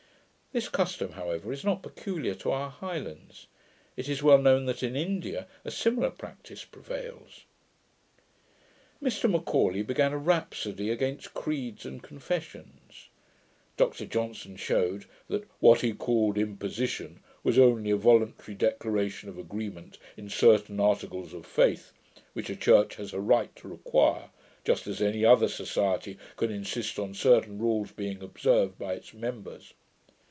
[0.53, 3.47] This custom, however, is not peculiar to our Highlands;
[3.95, 7.45] it is well known that in India a similar practice prevails.
[9.01, 13.07] Mr M'Aulay began a rhapsody against creeds and confessions.
[13.77, 19.97] Dr Johnson shewed, that 'what he called "imposition", was only a voluntary declaration of agreement
[20.17, 21.93] in certain articles of faith,
[22.33, 24.31] which a church has a right to require,
[24.65, 29.73] just as any other society can insist on certain rules being observed by its members.